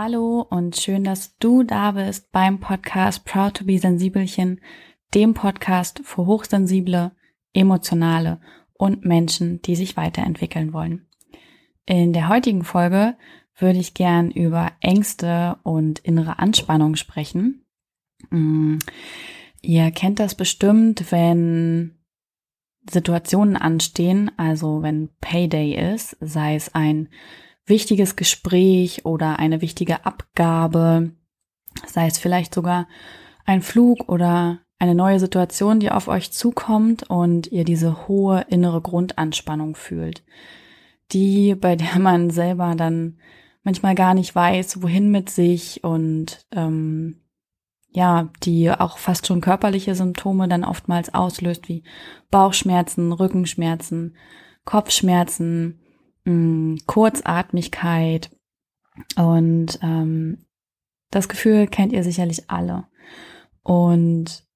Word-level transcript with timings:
Hallo 0.00 0.46
und 0.48 0.76
schön, 0.76 1.02
dass 1.02 1.36
du 1.38 1.64
da 1.64 1.90
bist 1.90 2.30
beim 2.30 2.60
Podcast 2.60 3.24
Proud 3.24 3.54
to 3.54 3.64
be 3.64 3.80
Sensibelchen, 3.80 4.60
dem 5.12 5.34
Podcast 5.34 6.02
für 6.04 6.24
hochsensible, 6.24 7.10
emotionale 7.52 8.40
und 8.74 9.04
Menschen, 9.04 9.60
die 9.62 9.74
sich 9.74 9.96
weiterentwickeln 9.96 10.72
wollen. 10.72 11.08
In 11.84 12.12
der 12.12 12.28
heutigen 12.28 12.62
Folge 12.62 13.16
würde 13.56 13.80
ich 13.80 13.94
gern 13.94 14.30
über 14.30 14.70
Ängste 14.80 15.56
und 15.64 15.98
innere 15.98 16.38
Anspannung 16.38 16.94
sprechen. 16.94 17.66
Mm, 18.30 18.76
ihr 19.62 19.90
kennt 19.90 20.20
das 20.20 20.36
bestimmt, 20.36 21.10
wenn 21.10 21.98
Situationen 22.88 23.56
anstehen, 23.56 24.30
also 24.36 24.80
wenn 24.80 25.08
Payday 25.20 25.92
ist, 25.92 26.16
sei 26.20 26.54
es 26.54 26.72
ein 26.72 27.08
wichtiges 27.68 28.16
Gespräch 28.16 29.04
oder 29.04 29.38
eine 29.38 29.60
wichtige 29.60 30.06
Abgabe, 30.06 31.12
sei 31.86 32.06
es 32.06 32.18
vielleicht 32.18 32.54
sogar 32.54 32.88
ein 33.44 33.62
Flug 33.62 34.08
oder 34.08 34.60
eine 34.78 34.94
neue 34.94 35.18
Situation, 35.18 35.80
die 35.80 35.90
auf 35.90 36.08
euch 36.08 36.30
zukommt 36.30 37.08
und 37.10 37.50
ihr 37.50 37.64
diese 37.64 38.06
hohe 38.06 38.44
innere 38.48 38.80
Grundanspannung 38.80 39.74
fühlt, 39.74 40.22
die, 41.12 41.54
bei 41.54 41.76
der 41.76 41.98
man 41.98 42.30
selber 42.30 42.74
dann 42.76 43.18
manchmal 43.64 43.94
gar 43.94 44.14
nicht 44.14 44.34
weiß, 44.34 44.82
wohin 44.82 45.10
mit 45.10 45.30
sich 45.30 45.82
und 45.82 46.46
ähm, 46.52 47.20
ja, 47.90 48.30
die 48.42 48.70
auch 48.70 48.98
fast 48.98 49.26
schon 49.26 49.40
körperliche 49.40 49.94
Symptome 49.94 50.46
dann 50.46 50.64
oftmals 50.64 51.12
auslöst, 51.12 51.68
wie 51.68 51.82
Bauchschmerzen, 52.30 53.12
Rückenschmerzen, 53.12 54.16
Kopfschmerzen, 54.64 55.80
mh, 56.28 56.78
Kurzatmigkeit 56.86 58.30
und 59.16 59.78
ähm, 59.82 60.46
das 61.10 61.28
Gefühl 61.28 61.66
kennt 61.66 61.92
ihr 61.92 62.04
sicherlich 62.04 62.50
alle. 62.50 62.86
Und 63.62 64.46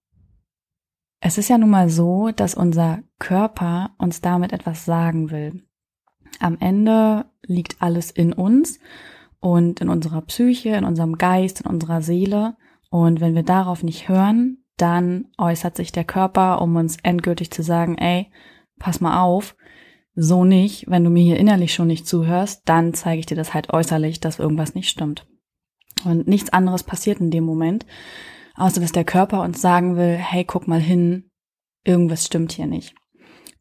es 1.20 1.38
ist 1.38 1.48
ja 1.48 1.58
nun 1.58 1.70
mal 1.70 1.88
so, 1.88 2.30
dass 2.30 2.54
unser 2.54 3.02
Körper 3.18 3.94
uns 3.98 4.20
damit 4.20 4.52
etwas 4.52 4.84
sagen 4.84 5.30
will. 5.30 5.62
Am 6.40 6.58
Ende 6.58 7.26
liegt 7.42 7.80
alles 7.80 8.10
in 8.10 8.32
uns 8.32 8.78
und 9.40 9.80
in 9.80 9.88
unserer 9.88 10.22
Psyche, 10.22 10.70
in 10.70 10.84
unserem 10.84 11.18
Geist, 11.18 11.60
in 11.60 11.66
unserer 11.66 12.02
Seele. 12.02 12.56
Und 12.90 13.20
wenn 13.20 13.34
wir 13.34 13.44
darauf 13.44 13.82
nicht 13.82 14.08
hören, 14.08 14.64
dann 14.76 15.28
äußert 15.38 15.76
sich 15.76 15.92
der 15.92 16.04
Körper, 16.04 16.60
um 16.60 16.74
uns 16.76 16.96
endgültig 17.02 17.50
zu 17.50 17.62
sagen, 17.62 17.96
ey, 17.98 18.30
pass 18.78 19.00
mal 19.00 19.22
auf, 19.22 19.54
so 20.14 20.44
nicht, 20.44 20.90
wenn 20.90 21.04
du 21.04 21.10
mir 21.10 21.22
hier 21.22 21.38
innerlich 21.38 21.72
schon 21.72 21.86
nicht 21.86 22.06
zuhörst, 22.06 22.62
dann 22.66 22.94
zeige 22.94 23.20
ich 23.20 23.26
dir 23.26 23.36
das 23.36 23.54
halt 23.54 23.72
äußerlich, 23.72 24.20
dass 24.20 24.38
irgendwas 24.38 24.74
nicht 24.74 24.88
stimmt. 24.88 25.26
Und 26.04 26.26
nichts 26.26 26.50
anderes 26.50 26.82
passiert 26.82 27.20
in 27.20 27.30
dem 27.30 27.44
Moment, 27.44 27.86
außer 28.54 28.80
dass 28.80 28.92
der 28.92 29.04
Körper 29.04 29.42
uns 29.42 29.60
sagen 29.60 29.96
will, 29.96 30.16
hey, 30.16 30.44
guck 30.44 30.68
mal 30.68 30.80
hin, 30.80 31.30
irgendwas 31.84 32.26
stimmt 32.26 32.52
hier 32.52 32.66
nicht. 32.66 32.94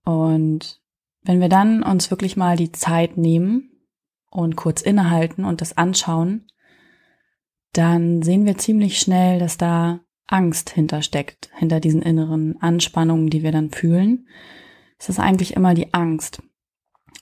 Und 0.03 0.81
wenn 1.23 1.39
wir 1.39 1.49
dann 1.49 1.83
uns 1.83 2.09
wirklich 2.09 2.35
mal 2.35 2.57
die 2.57 2.72
Zeit 2.72 3.17
nehmen 3.17 3.69
und 4.29 4.55
kurz 4.55 4.81
innehalten 4.81 5.45
und 5.45 5.61
das 5.61 5.77
anschauen, 5.77 6.47
dann 7.73 8.22
sehen 8.23 8.45
wir 8.45 8.57
ziemlich 8.57 8.99
schnell, 8.99 9.39
dass 9.39 9.57
da 9.57 10.02
Angst 10.27 10.72
hintersteckt, 10.72 11.49
hinter 11.55 11.79
diesen 11.79 12.02
inneren 12.02 12.57
Anspannungen, 12.61 13.29
die 13.29 13.44
wir 13.44 13.52
dann 13.52 13.69
fühlen 13.69 14.25
es 15.02 15.09
ist 15.09 15.19
eigentlich 15.19 15.55
immer 15.55 15.73
die 15.73 15.95
Angst. 15.95 16.44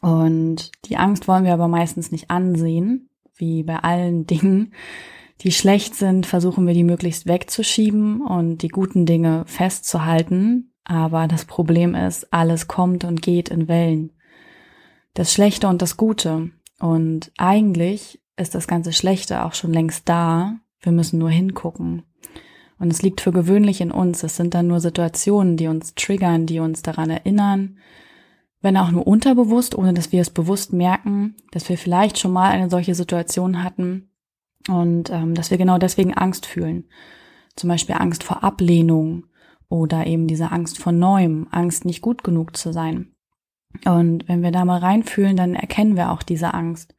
Und 0.02 0.72
die 0.86 0.98
Angst 0.98 1.30
wollen 1.30 1.46
wir 1.46 1.54
aber 1.54 1.70
meistens 1.70 2.12
nicht 2.12 2.30
ansehen, 2.30 3.10
wie 3.36 3.64
bei 3.64 3.78
allen 3.78 4.28
Dingen, 4.28 4.74
die 5.42 5.54
schlecht 5.54 5.96
sind, 5.96 6.26
versuchen 6.26 6.68
wir 6.68 6.74
die 6.74 6.84
möglichst 6.84 7.26
wegzuschieben 7.26 8.20
und 8.20 8.58
die 8.58 8.68
guten 8.68 9.06
Dinge 9.06 9.46
festzuhalten. 9.46 10.74
Aber 10.84 11.30
das 11.30 11.46
Problem 11.46 11.96
ist, 11.96 12.34
alles 12.34 12.68
kommt 12.68 13.06
und 13.06 13.22
geht 13.22 13.48
in 13.48 13.70
Wellen. 13.70 14.12
Das 15.14 15.32
Schlechte 15.32 15.70
und 15.70 15.82
das 15.82 15.96
Gute. 15.96 16.50
Und 16.80 17.32
eigentlich 17.38 18.22
ist 18.36 18.56
das 18.56 18.68
ganze 18.68 18.92
Schlechte 18.92 19.46
auch 19.46 19.54
schon 19.54 19.72
längst 19.72 20.10
da. 20.10 20.60
Wir 20.82 20.92
müssen 20.92 21.18
nur 21.18 21.30
hingucken. 21.30 22.04
Und 22.80 22.92
es 22.92 23.02
liegt 23.02 23.20
für 23.22 23.34
gewöhnlich 23.34 23.82
in 23.82 23.92
uns. 23.92 24.24
Es 24.24 24.38
sind 24.38 24.54
dann 24.54 24.68
nur 24.68 24.80
Situationen, 24.80 25.58
die 25.58 25.68
uns 25.68 25.96
triggern, 25.96 26.46
die 26.46 26.60
uns 26.60 26.82
daran 26.82 27.10
erinnern, 27.10 27.78
wenn 28.62 28.78
auch 28.78 28.92
nur 28.92 29.06
unterbewusst, 29.06 29.76
ohne 29.78 29.94
dass 29.94 30.12
wir 30.12 30.22
es 30.22 30.30
bewusst 30.30 30.74
merken, 30.74 31.36
dass 31.52 31.68
wir 31.70 31.78
vielleicht 31.78 32.18
schon 32.18 32.32
mal 32.32 32.50
eine 32.50 32.70
solche 32.70 32.96
Situation 32.96 33.64
hatten 33.64 34.12
und 34.68 35.10
ähm, 35.10 35.36
dass 35.36 35.52
wir 35.52 35.58
genau 35.58 35.78
deswegen 35.78 36.14
Angst 36.14 36.46
fühlen. 36.46 36.90
Zum 37.56 37.70
Beispiel 37.70 37.96
Angst 37.96 38.24
vor 38.24 38.44
Ablehnung 38.44 39.26
oder 39.68 40.08
eben 40.08 40.28
diese 40.28 40.52
Angst 40.52 40.78
vor 40.78 40.92
Neuem, 40.92 41.48
Angst 41.52 41.86
nicht 41.86 42.02
gut 42.02 42.24
genug 42.24 42.56
zu 42.56 42.72
sein. 42.72 43.14
Und 43.86 44.28
wenn 44.28 44.42
wir 44.42 44.52
da 44.52 44.66
mal 44.66 44.80
reinfühlen, 44.80 45.38
dann 45.38 45.54
erkennen 45.54 45.96
wir 45.96 46.12
auch 46.12 46.24
diese 46.24 46.54
Angst. 46.54 46.96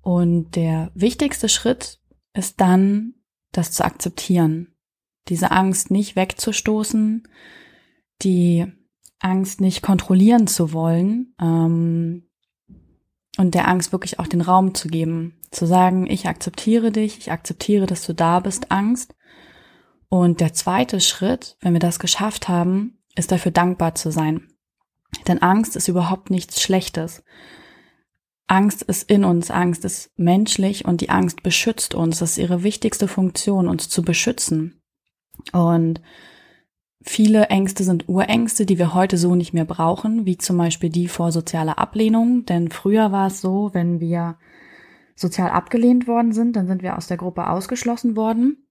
Und 0.00 0.56
der 0.56 0.90
wichtigste 0.94 1.48
Schritt 1.48 2.00
ist 2.34 2.60
dann, 2.60 3.14
das 3.52 3.72
zu 3.72 3.84
akzeptieren 3.84 4.74
diese 5.28 5.50
Angst 5.50 5.90
nicht 5.90 6.16
wegzustoßen, 6.16 7.26
die 8.22 8.66
Angst 9.20 9.60
nicht 9.60 9.82
kontrollieren 9.82 10.46
zu 10.46 10.72
wollen 10.72 11.34
ähm, 11.40 12.28
und 13.36 13.54
der 13.54 13.68
Angst 13.68 13.92
wirklich 13.92 14.18
auch 14.18 14.26
den 14.26 14.40
Raum 14.40 14.74
zu 14.74 14.88
geben, 14.88 15.40
zu 15.50 15.66
sagen, 15.66 16.08
ich 16.08 16.26
akzeptiere 16.26 16.92
dich, 16.92 17.18
ich 17.18 17.32
akzeptiere, 17.32 17.86
dass 17.86 18.04
du 18.06 18.14
da 18.14 18.40
bist, 18.40 18.70
Angst. 18.70 19.14
Und 20.08 20.40
der 20.40 20.54
zweite 20.54 21.00
Schritt, 21.00 21.56
wenn 21.60 21.74
wir 21.74 21.80
das 21.80 21.98
geschafft 21.98 22.48
haben, 22.48 22.98
ist 23.14 23.30
dafür 23.30 23.52
dankbar 23.52 23.94
zu 23.94 24.10
sein. 24.10 24.48
Denn 25.26 25.42
Angst 25.42 25.76
ist 25.76 25.88
überhaupt 25.88 26.30
nichts 26.30 26.62
Schlechtes. 26.62 27.22
Angst 28.46 28.82
ist 28.82 29.10
in 29.10 29.24
uns, 29.24 29.50
Angst 29.50 29.84
ist 29.84 30.10
menschlich 30.16 30.86
und 30.86 31.02
die 31.02 31.10
Angst 31.10 31.42
beschützt 31.42 31.94
uns. 31.94 32.18
Das 32.18 32.32
ist 32.32 32.38
ihre 32.38 32.62
wichtigste 32.62 33.06
Funktion, 33.06 33.68
uns 33.68 33.88
zu 33.88 34.02
beschützen. 34.02 34.77
Und 35.52 36.00
viele 37.02 37.46
Ängste 37.46 37.84
sind 37.84 38.08
Urängste, 38.08 38.66
die 38.66 38.78
wir 38.78 38.94
heute 38.94 39.16
so 39.16 39.34
nicht 39.34 39.52
mehr 39.52 39.64
brauchen, 39.64 40.26
wie 40.26 40.38
zum 40.38 40.58
Beispiel 40.58 40.90
die 40.90 41.08
vor 41.08 41.32
sozialer 41.32 41.78
Ablehnung. 41.78 42.44
Denn 42.44 42.70
früher 42.70 43.12
war 43.12 43.28
es 43.28 43.40
so, 43.40 43.70
wenn 43.72 44.00
wir 44.00 44.36
sozial 45.14 45.50
abgelehnt 45.50 46.06
worden 46.06 46.32
sind, 46.32 46.54
dann 46.54 46.66
sind 46.66 46.82
wir 46.82 46.96
aus 46.96 47.08
der 47.08 47.16
Gruppe 47.16 47.48
ausgeschlossen 47.48 48.16
worden. 48.16 48.68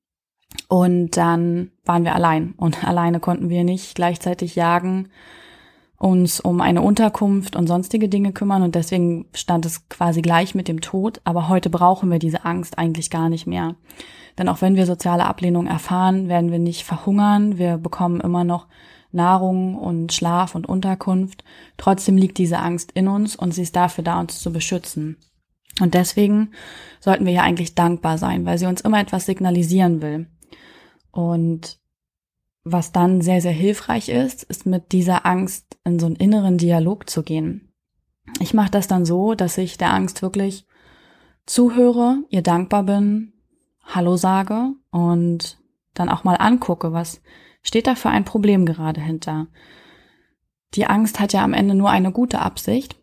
Und 0.70 1.18
dann 1.18 1.72
waren 1.84 2.04
wir 2.04 2.16
allein. 2.16 2.54
Und 2.58 2.84
alleine 2.88 3.20
konnten 3.20 3.50
wir 3.50 3.64
nicht 3.64 3.96
gleichzeitig 3.96 4.56
jagen, 4.56 5.10
uns 5.98 6.40
um 6.40 6.62
eine 6.62 6.82
Unterkunft 6.82 7.56
und 7.56 7.68
sonstige 7.68 8.08
Dinge 8.08 8.32
kümmern. 8.32 8.62
Und 8.62 8.76
deswegen 8.76 9.26
stand 9.34 9.66
es 9.66 9.90
quasi 9.90 10.22
gleich 10.22 10.54
mit 10.54 10.68
dem 10.68 10.82
Tod. 10.82 11.22
Aber 11.24 11.50
heute 11.50 11.70
brauchen 11.70 12.12
wir 12.12 12.20
diese 12.20 12.46
Angst 12.46 12.78
eigentlich 12.78 13.10
gar 13.10 13.30
nicht 13.30 13.48
mehr. 13.48 13.76
Denn 14.38 14.50
auch 14.50 14.62
wenn 14.62 14.76
wir 14.76 14.86
soziale 14.86 15.26
Ablehnung 15.26 15.66
erfahren, 15.66 16.30
werden 16.30 16.52
wir 16.52 16.60
nicht 16.60 16.84
verhungern. 16.84 17.58
Wir 17.58 17.78
bekommen 17.78 18.22
immer 18.22 18.44
noch 18.44 18.68
Nahrung 19.12 19.76
und 19.76 20.14
Schlaf 20.14 20.54
und 20.54 20.70
Unterkunft. 20.70 21.44
Trotzdem 21.78 22.18
liegt 22.18 22.38
diese 22.38 22.60
Angst 22.60 22.92
in 22.92 23.08
uns 23.08 23.36
und 23.36 23.54
sie 23.54 23.64
ist 23.64 23.76
dafür 23.76 24.04
da, 24.04 24.20
uns 24.20 24.40
zu 24.40 24.54
beschützen. 24.54 25.18
Und 25.80 25.94
deswegen 25.94 26.52
sollten 27.00 27.26
wir 27.26 27.34
ja 27.34 27.42
eigentlich 27.42 27.76
dankbar 27.76 28.18
sein, 28.18 28.46
weil 28.46 28.58
sie 28.58 28.66
uns 28.66 28.82
immer 28.82 29.00
etwas 29.00 29.26
signalisieren 29.26 30.02
will. 30.02 30.28
Und 31.12 31.80
was 32.72 32.92
dann 32.92 33.22
sehr, 33.22 33.42
sehr 33.42 33.52
hilfreich 33.52 34.10
ist, 34.10 34.44
ist 34.44 34.66
mit 34.66 34.92
dieser 34.92 35.26
Angst 35.26 35.78
in 35.84 36.00
so 36.00 36.06
einen 36.06 36.16
inneren 36.16 36.58
Dialog 36.58 37.10
zu 37.10 37.24
gehen. 37.24 37.72
Ich 38.40 38.54
mache 38.54 38.72
das 38.72 38.88
dann 38.88 39.06
so, 39.06 39.34
dass 39.34 39.58
ich 39.58 39.78
der 39.78 39.94
Angst 39.94 40.22
wirklich 40.22 40.66
zuhöre, 41.46 42.24
ihr 42.30 42.42
dankbar 42.42 42.84
bin, 42.84 43.34
Hallo 43.84 44.18
sage 44.18 44.74
und 44.92 45.58
dann 45.94 46.10
auch 46.10 46.24
mal 46.24 46.36
angucke, 46.36 46.92
was 46.92 47.22
steht 47.64 47.88
da 47.88 47.96
für 47.96 48.10
ein 48.10 48.26
Problem 48.26 48.66
gerade 48.66 49.02
hinter. 49.02 49.48
Die 50.74 50.86
Angst 50.86 51.20
hat 51.20 51.34
ja 51.34 51.44
am 51.44 51.54
Ende 51.54 51.74
nur 51.74 51.90
eine 51.90 52.12
gute 52.12 52.40
Absicht, 52.40 52.98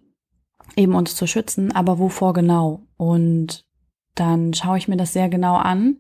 eben 0.77 0.95
uns 0.95 1.17
zu 1.17 1.27
schützen, 1.27 1.73
aber 1.75 1.99
wovor 1.99 2.35
genau? 2.35 2.83
Und 2.97 3.65
dann 4.15 4.53
schaue 4.55 4.79
ich 4.79 4.89
mir 4.89 4.97
das 4.97 5.13
sehr 5.13 5.29
genau 5.29 5.57
an 5.57 5.99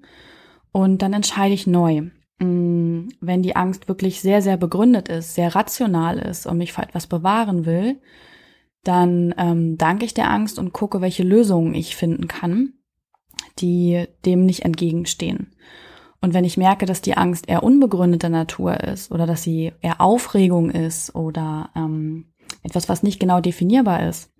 und 0.71 1.03
dann 1.03 1.13
entscheide 1.13 1.55
ich 1.55 1.67
neu. 1.67 2.11
Mm, 2.39 3.09
wenn 3.21 3.43
die 3.43 3.57
Angst 3.57 3.89
wirklich 3.89 4.21
sehr, 4.21 4.43
sehr 4.43 4.57
begründet 4.57 5.09
ist, 5.09 5.35
sehr 5.35 5.55
rational 5.55 6.19
ist 6.19 6.47
und 6.47 6.59
mich 6.59 6.73
vor 6.73 6.85
etwas 6.85 7.07
bewahren 7.07 7.67
will, 7.67 8.01
dann 8.83 9.35
ähm, 9.39 9.79
danke 9.79 10.05
ich 10.05 10.15
der 10.15 10.31
Angst 10.31 10.59
und 10.59 10.73
gucke, 10.73 11.01
welche 11.01 11.23
Lösungen 11.23 11.75
ich 11.75 11.97
finden 11.97 12.29
kann 12.29 12.75
die 13.59 14.07
dem 14.25 14.45
nicht 14.47 14.65
entgegenstehen. 14.65 15.53
Und 16.21 16.33
wenn 16.33 16.45
ich 16.45 16.57
merke, 16.57 16.87
dass 16.87 17.03
die 17.03 17.17
Angst 17.17 17.49
eher 17.49 17.63
unbegründeter 17.63 18.31
Natur 18.31 18.81
ist 18.81 19.13
oder 19.13 19.27
dass 19.27 19.43
sie 19.43 19.73
eher 19.83 20.01
Aufregung 20.01 20.71
ist 20.71 21.15
oder 21.15 21.71
ähm, 21.77 22.33
etwas, 22.63 22.89
was 22.89 23.03
nicht 23.03 23.21
genau 23.21 23.41
definierbar 23.41 24.09
ist, 24.09 24.33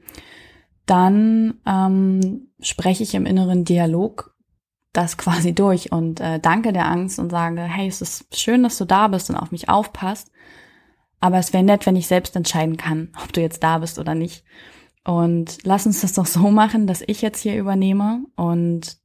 dann 0.87 1.61
ähm, 1.67 2.49
spreche 2.61 3.03
ich 3.03 3.15
im 3.15 3.27
inneren 3.27 3.65
Dialog 3.65 4.34
das 4.95 5.19
quasi 5.19 5.55
durch 5.55 5.93
und 5.93 6.21
äh, 6.21 6.41
danke 6.41 6.73
der 6.73 6.87
Angst 6.87 7.19
und 7.19 7.31
sage, 7.31 7.61
hey, 7.63 7.87
es 7.87 8.01
ist 8.01 8.35
schön, 8.35 8.63
dass 8.63 8.79
du 8.79 8.87
da 8.87 9.09
bist 9.09 9.29
und 9.29 9.37
auf 9.37 9.51
mich 9.53 9.69
aufpasst. 9.69 10.31
Aber 11.21 11.39
es 11.39 11.53
wäre 11.53 11.65
nett, 11.65 11.85
wenn 11.85 11.97
ich 11.97 12.07
selbst 12.07 12.37
entscheiden 12.37 12.77
kann, 12.77 13.11
ob 13.23 13.33
du 13.33 13.41
jetzt 13.41 13.63
da 13.63 13.79
bist 13.79 13.99
oder 13.99 14.15
nicht. 14.15 14.45
Und 15.05 15.59
lass 15.65 15.87
uns 15.87 16.01
das 16.01 16.15
doch 16.15 16.27
so 16.27 16.51
machen, 16.51 16.87
dass 16.87 17.03
ich 17.07 17.23
jetzt 17.23 17.41
hier 17.43 17.57
übernehme 17.57 18.25
und 18.37 18.99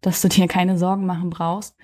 dass 0.00 0.20
du 0.20 0.28
dir 0.28 0.48
keine 0.48 0.78
Sorgen 0.78 1.06
machen 1.06 1.30
brauchst. 1.30 1.76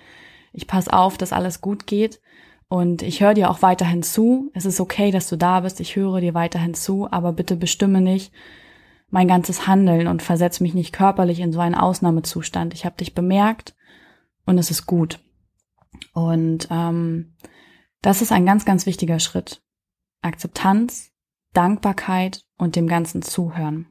Ich 0.53 0.67
pass 0.67 0.87
auf, 0.87 1.17
dass 1.17 1.33
alles 1.33 1.61
gut 1.61 1.87
geht 1.87 2.19
und 2.67 3.01
ich 3.01 3.21
höre 3.21 3.33
dir 3.33 3.49
auch 3.49 3.61
weiterhin 3.61 4.03
zu. 4.03 4.49
Es 4.53 4.65
ist 4.65 4.79
okay, 4.79 5.11
dass 5.11 5.29
du 5.29 5.37
da 5.37 5.61
bist. 5.61 5.79
Ich 5.79 5.95
höre 5.95 6.19
dir 6.19 6.33
weiterhin 6.33 6.73
zu, 6.73 7.09
aber 7.11 7.31
bitte 7.31 7.55
bestimme 7.55 8.01
nicht 8.01 8.31
mein 9.11 9.27
ganzes 9.27 9.67
Handeln 9.67 10.07
und 10.07 10.21
versetz 10.21 10.59
mich 10.59 10.73
nicht 10.73 10.93
körperlich 10.93 11.39
in 11.39 11.51
so 11.51 11.59
einen 11.59 11.75
Ausnahmezustand. 11.75 12.73
Ich 12.73 12.85
habe 12.85 12.95
dich 12.95 13.13
bemerkt 13.13 13.75
und 14.45 14.57
es 14.57 14.71
ist 14.71 14.85
gut. 14.85 15.19
Und 16.13 16.67
ähm, 16.71 17.33
das 18.01 18.21
ist 18.21 18.31
ein 18.31 18.45
ganz, 18.45 18.65
ganz 18.65 18.85
wichtiger 18.85 19.19
Schritt. 19.19 19.61
Akzeptanz, 20.21 21.11
Dankbarkeit 21.53 22.41
und 22.57 22.75
dem 22.75 22.87
Ganzen 22.87 23.21
zuhören. 23.21 23.85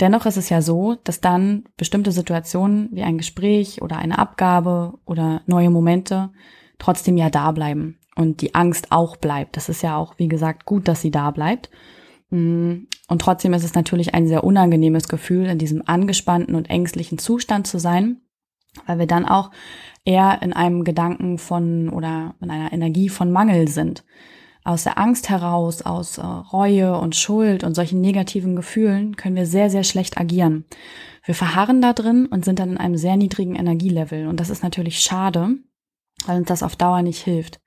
Dennoch 0.00 0.26
ist 0.26 0.36
es 0.36 0.48
ja 0.48 0.62
so, 0.62 0.94
dass 1.02 1.20
dann 1.20 1.64
bestimmte 1.76 2.12
Situationen 2.12 2.90
wie 2.92 3.02
ein 3.02 3.18
Gespräch 3.18 3.82
oder 3.82 3.96
eine 3.96 4.18
Abgabe 4.18 4.98
oder 5.06 5.42
neue 5.46 5.70
Momente 5.70 6.30
trotzdem 6.78 7.16
ja 7.16 7.30
da 7.30 7.50
bleiben 7.50 7.98
und 8.14 8.40
die 8.40 8.54
Angst 8.54 8.92
auch 8.92 9.16
bleibt. 9.16 9.56
Das 9.56 9.68
ist 9.68 9.82
ja 9.82 9.96
auch, 9.96 10.14
wie 10.18 10.28
gesagt, 10.28 10.66
gut, 10.66 10.86
dass 10.86 11.00
sie 11.00 11.10
da 11.10 11.30
bleibt. 11.32 11.70
Und 13.08 13.20
trotzdem 13.20 13.54
ist 13.54 13.64
es 13.64 13.74
natürlich 13.74 14.14
ein 14.14 14.28
sehr 14.28 14.44
unangenehmes 14.44 15.08
Gefühl, 15.08 15.46
in 15.46 15.58
diesem 15.58 15.82
angespannten 15.86 16.54
und 16.54 16.70
ängstlichen 16.70 17.18
Zustand 17.18 17.66
zu 17.66 17.78
sein, 17.78 18.20
weil 18.86 18.98
wir 18.98 19.06
dann 19.06 19.24
auch 19.24 19.50
eher 20.04 20.40
in 20.42 20.52
einem 20.52 20.84
Gedanken 20.84 21.38
von 21.38 21.88
oder 21.88 22.34
in 22.40 22.50
einer 22.50 22.72
Energie 22.72 23.08
von 23.08 23.32
Mangel 23.32 23.68
sind 23.68 24.04
aus 24.68 24.84
der 24.84 24.98
Angst 24.98 25.30
heraus, 25.30 25.80
aus 25.80 26.18
äh, 26.18 26.22
Reue 26.22 26.98
und 26.98 27.16
Schuld 27.16 27.64
und 27.64 27.74
solchen 27.74 28.02
negativen 28.02 28.54
Gefühlen 28.54 29.16
können 29.16 29.34
wir 29.34 29.46
sehr, 29.46 29.70
sehr 29.70 29.82
schlecht 29.82 30.18
agieren. 30.18 30.66
Wir 31.24 31.34
verharren 31.34 31.80
da 31.80 31.94
drin 31.94 32.26
und 32.26 32.44
sind 32.44 32.58
dann 32.58 32.72
in 32.72 32.76
einem 32.76 32.98
sehr 32.98 33.16
niedrigen 33.16 33.54
Energielevel. 33.54 34.26
Und 34.26 34.40
das 34.40 34.50
ist 34.50 34.62
natürlich 34.62 35.00
schade, 35.00 35.56
weil 36.26 36.38
uns 36.38 36.48
das 36.48 36.62
auf 36.62 36.76
Dauer 36.76 37.00
nicht 37.00 37.22
hilft. 37.22 37.60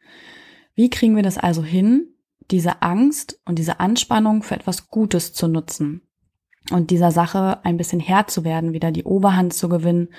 Wie 0.76 0.92
kriegen 0.92 1.16
wir 1.16 1.24
das 1.24 1.40
also 1.40 1.64
hin, 1.64 2.08
diese 2.52 2.82
Angst 2.82 3.40
und 3.46 3.58
diese 3.58 3.80
Anspannung 3.80 4.44
für 4.44 4.56
etwas 4.56 4.88
Gutes 4.88 5.34
zu 5.34 5.48
nutzen? 5.48 6.02
und 6.70 6.92
dieser 6.92 7.12
Sache 7.12 7.60
ein 7.64 7.78
bisschen 7.78 8.00
Herr 8.00 8.28
zu 8.28 8.44
werden, 8.44 8.74
wieder 8.74 8.92
die 8.92 9.04
Oberhand 9.04 9.54
zu 9.54 9.68
gewinnen, 9.68 10.10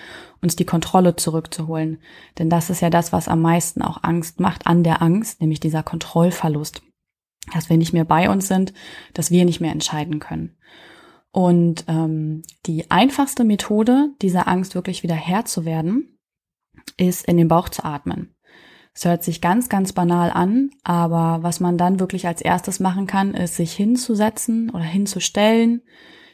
uns 0.41 0.57
die 0.57 0.65
Kontrolle 0.65 1.17
zurückzuholen. 1.17 1.99
Denn 2.39 2.51
das 2.51 2.69
ist 2.69 2.81
ja 2.81 2.91
das, 2.91 3.13
was 3.13 3.29
am 3.29 3.41
meisten 3.41 3.83
auch 3.83 4.03
Angst 4.03 4.41
macht 4.41 4.67
an 4.67 4.83
der 4.83 5.03
Angst, 5.03 5.41
nämlich 5.41 5.61
dieser 5.61 5.83
Kontrollverlust. 5.83 6.83
Dass 7.53 7.71
wir 7.71 7.77
nicht 7.77 7.93
mehr 7.93 8.05
bei 8.05 8.29
uns 8.29 8.49
sind, 8.49 8.73
dass 9.15 9.31
wir 9.31 9.45
nicht 9.45 9.61
mehr 9.61 9.73
entscheiden 9.73 10.19
können. 10.19 10.57
Und 11.31 11.85
ähm, 11.89 12.43
die 12.67 12.91
einfachste 12.91 13.45
Methode, 13.45 14.11
dieser 14.21 14.49
Angst 14.49 14.75
wirklich 14.75 15.03
wieder 15.03 15.15
Herr 15.15 15.45
zu 15.45 15.65
werden, 15.65 16.19
ist 16.97 17.27
in 17.27 17.37
den 17.37 17.49
Bauch 17.49 17.69
zu 17.69 17.85
atmen. 17.85 18.32
Es 18.95 19.05
hört 19.07 19.23
sich 19.23 19.41
ganz, 19.41 19.69
ganz 19.69 19.93
banal 19.93 20.31
an, 20.31 20.71
aber 20.85 21.43
was 21.43 21.61
man 21.61 21.79
dann 21.79 21.99
wirklich 21.99 22.27
als 22.27 22.43
erstes 22.43 22.79
machen 22.79 23.07
kann, 23.07 23.35
ist 23.35 23.57
sich 23.57 23.73
hinzusetzen 23.73 24.71
oder 24.71 24.85
hinzustellen, 24.85 25.83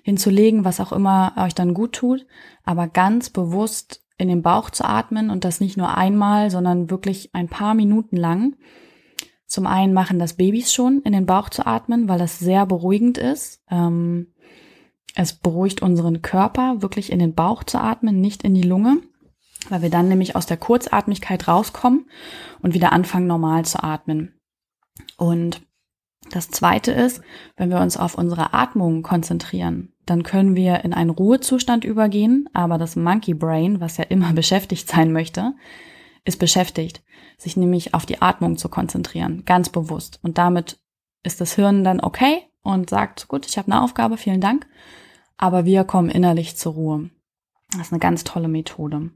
hinzulegen, 0.03 0.65
was 0.65 0.81
auch 0.81 0.93
immer 0.93 1.35
euch 1.37 1.55
dann 1.55 1.73
gut 1.73 1.93
tut, 1.93 2.27
aber 2.65 2.89
ganz 2.89 3.31
bewusst 3.31 4.05
in 4.17 4.29
den 4.29 4.43
Bauch 4.43 4.71
zu 4.71 4.85
atmen 4.85 5.31
und 5.31 5.45
das 5.45 5.61
nicht 5.61 5.77
nur 5.77 5.97
einmal, 5.97 6.51
sondern 6.51 6.91
wirklich 6.91 7.31
ein 7.33 7.49
paar 7.49 7.75
Minuten 7.75 8.17
lang. 8.17 8.57
Zum 9.47 9.67
einen 9.67 9.95
machen 9.95 10.19
das 10.19 10.35
Babys 10.35 10.73
schon, 10.73 11.01
in 11.03 11.13
den 11.13 11.27
Bauch 11.27 11.49
zu 11.51 11.65
atmen, 11.65 12.09
weil 12.09 12.19
das 12.19 12.41
sehr 12.41 12.67
beruhigend 12.67 13.17
ist. 13.17 13.63
Ähm, 13.71 14.35
es 15.15 15.33
beruhigt 15.33 15.81
unseren 15.83 16.21
Körper, 16.21 16.83
wirklich 16.83 17.13
in 17.13 17.21
den 17.21 17.35
Bauch 17.35 17.65
zu 17.65 17.79
atmen, 17.79 18.21
nicht 18.21 18.43
in 18.43 18.55
die 18.55 18.63
Lunge, 18.63 18.99
weil 19.69 19.83
wir 19.83 19.91
dann 19.91 20.09
nämlich 20.09 20.37
aus 20.37 20.47
der 20.47 20.57
Kurzatmigkeit 20.57 21.49
rauskommen 21.49 22.09
und 22.61 22.75
wieder 22.75 22.93
anfangen, 22.93 23.27
normal 23.27 23.65
zu 23.65 23.83
atmen. 23.83 24.41
Und 25.17 25.63
das 26.31 26.51
zweite 26.51 26.93
ist, 26.93 27.23
wenn 27.57 27.71
wir 27.71 27.81
uns 27.81 27.97
auf 27.97 28.17
unsere 28.17 28.53
Atmung 28.53 29.03
konzentrieren, 29.03 29.93
dann 30.05 30.23
können 30.23 30.57
wir 30.57 30.85
in 30.85 30.93
einen 30.93 31.11
Ruhezustand 31.11 31.85
übergehen, 31.85 32.49
aber 32.53 32.79
das 32.79 32.97
Monkey 32.97 33.35
Brain, 33.35 33.81
was 33.81 33.97
ja 33.97 34.05
immer 34.05 34.33
beschäftigt 34.35 34.89
sein 34.89 35.13
möchte, 35.13 35.55
ist 36.25 36.39
beschäftigt, 36.39 37.03
sich 37.39 37.57
nämlich 37.57 37.95
auf 37.95 38.05
die 38.05 38.21
Atmung 38.21 38.57
zu 38.57 38.69
konzentrieren, 38.69 39.45
ganz 39.45 39.69
bewusst. 39.69 40.19
Und 40.23 40.39
damit 40.39 40.79
ist 41.23 41.41
das 41.41 41.55
Hirn 41.55 41.85
dann 41.85 42.01
okay 42.01 42.43
und 42.63 42.91
sagt, 42.91 43.29
gut, 43.29 43.47
ich 43.47 43.57
habe 43.59 43.73
eine 43.73 43.83
Aufgabe, 43.83 44.17
vielen 44.17 44.41
Dank, 44.41 44.67
aber 45.37 45.65
wir 45.65 45.85
kommen 45.85 46.11
innerlich 46.11 46.57
zur 46.57 46.73
Ruhe. 46.75 47.11
Das 47.73 47.83
ist 47.83 47.93
eine 47.93 48.01
ganz 48.01 48.25
tolle 48.25 48.49
Methode. 48.49 49.11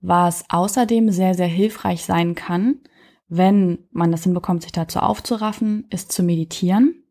Was 0.00 0.44
außerdem 0.48 1.10
sehr, 1.10 1.34
sehr 1.34 1.46
hilfreich 1.46 2.04
sein 2.04 2.34
kann, 2.34 2.80
wenn 3.28 3.86
man 3.92 4.10
das 4.10 4.24
hinbekommt, 4.24 4.62
sich 4.62 4.72
dazu 4.72 4.98
aufzuraffen, 4.98 5.86
ist 5.90 6.12
zu 6.12 6.22
meditieren, 6.22 7.04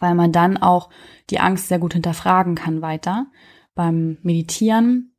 weil 0.00 0.14
man 0.14 0.32
dann 0.32 0.56
auch 0.56 0.90
die 1.30 1.38
Angst 1.38 1.68
sehr 1.68 1.78
gut 1.78 1.92
hinterfragen 1.92 2.54
kann 2.54 2.82
weiter. 2.82 3.26
Beim 3.74 4.18
Meditieren 4.22 5.16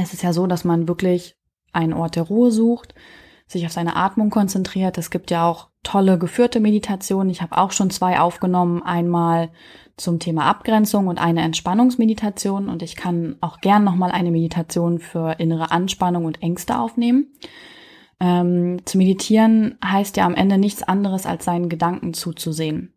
ist 0.00 0.14
es 0.14 0.22
ja 0.22 0.32
so, 0.32 0.46
dass 0.46 0.64
man 0.64 0.88
wirklich 0.88 1.36
einen 1.72 1.92
Ort 1.92 2.16
der 2.16 2.24
Ruhe 2.24 2.50
sucht, 2.50 2.94
sich 3.46 3.66
auf 3.66 3.72
seine 3.72 3.96
Atmung 3.96 4.30
konzentriert. 4.30 4.98
Es 4.98 5.10
gibt 5.10 5.30
ja 5.30 5.46
auch 5.46 5.70
tolle 5.86 6.18
geführte 6.18 6.58
Meditationen. 6.58 7.30
Ich 7.30 7.42
habe 7.42 7.56
auch 7.56 7.70
schon 7.70 7.90
zwei 7.90 8.18
aufgenommen. 8.18 8.82
Einmal 8.82 9.50
zum 9.96 10.18
Thema 10.18 10.46
Abgrenzung 10.46 11.06
und 11.06 11.18
eine 11.20 11.42
Entspannungsmeditation. 11.42 12.68
Und 12.68 12.82
ich 12.82 12.96
kann 12.96 13.36
auch 13.40 13.60
gern 13.60 13.84
nochmal 13.84 14.10
eine 14.10 14.32
Meditation 14.32 14.98
für 14.98 15.38
innere 15.38 15.70
Anspannung 15.70 16.24
und 16.24 16.42
Ängste 16.42 16.76
aufnehmen. 16.78 17.32
Ähm, 18.18 18.84
zu 18.84 18.98
meditieren 18.98 19.78
heißt 19.84 20.16
ja 20.16 20.26
am 20.26 20.34
Ende 20.34 20.58
nichts 20.58 20.82
anderes, 20.82 21.24
als 21.24 21.44
seinen 21.44 21.68
Gedanken 21.68 22.14
zuzusehen. 22.14 22.92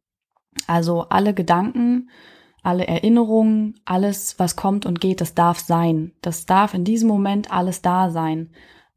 Also 0.66 1.04
alle 1.10 1.36
Gedanken, 1.36 2.10
alle 2.64 2.88
Erinnerungen, 2.88 3.80
alles, 3.86 4.40
was 4.40 4.56
kommt 4.56 4.88
und 4.88 5.00
geht, 5.00 5.22
das 5.22 5.36
darf 5.36 5.60
sein. 5.60 6.14
Das 6.22 6.48
darf 6.48 6.74
in 6.74 6.86
diesem 6.86 7.08
Moment 7.08 7.52
alles 7.52 7.84
da 7.84 8.10
sein. 8.10 8.50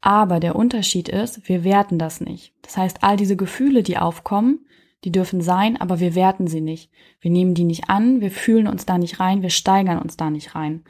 Aber 0.05 0.41
der 0.41 0.57
Unterschied 0.57 1.07
ist, 1.07 1.47
wir 1.47 1.63
werten 1.63 1.97
das 1.97 2.19
nicht. 2.19 2.53
Das 2.61 2.75
heißt, 2.75 3.05
all 3.05 3.15
diese 3.15 3.37
Gefühle, 3.37 3.83
die 3.83 3.97
aufkommen, 3.97 4.65
die 5.05 5.13
dürfen 5.13 5.39
sein, 5.39 5.79
aber 5.79 6.01
wir 6.01 6.13
werten 6.13 6.45
sie 6.45 6.59
nicht. 6.59 6.91
Wir 7.21 7.31
nehmen 7.31 7.53
die 7.53 7.63
nicht 7.63 7.89
an, 7.89 8.19
wir 8.19 8.29
fühlen 8.29 8.67
uns 8.67 8.85
da 8.85 8.97
nicht 8.97 9.21
rein, 9.21 9.41
wir 9.41 9.49
steigern 9.49 9.99
uns 9.99 10.17
da 10.17 10.29
nicht 10.29 10.55
rein. 10.55 10.83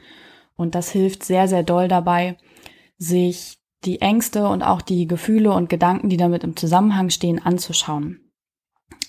Und 0.56 0.74
das 0.74 0.90
hilft 0.90 1.22
sehr, 1.22 1.46
sehr 1.46 1.62
doll 1.62 1.86
dabei, 1.86 2.38
sich 2.98 3.60
die 3.84 4.00
Ängste 4.00 4.48
und 4.48 4.64
auch 4.64 4.82
die 4.82 5.06
Gefühle 5.06 5.52
und 5.52 5.68
Gedanken, 5.68 6.08
die 6.08 6.16
damit 6.16 6.42
im 6.42 6.56
Zusammenhang 6.56 7.10
stehen, 7.10 7.40
anzuschauen. 7.40 8.18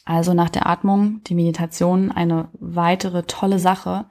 Also 0.05 0.35
nach 0.35 0.51
der 0.51 0.67
Atmung, 0.67 1.23
die 1.23 1.33
Meditation, 1.33 2.11
eine 2.11 2.49
weitere 2.59 3.23
tolle 3.23 3.57
Sache, 3.57 4.05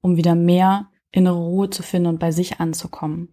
um 0.00 0.16
wieder 0.16 0.36
mehr 0.36 0.88
innere 1.10 1.36
Ruhe 1.36 1.68
zu 1.68 1.82
finden 1.82 2.08
und 2.08 2.18
bei 2.18 2.32
sich 2.32 2.60
anzukommen. 2.60 3.28